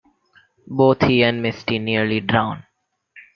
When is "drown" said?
2.21-2.63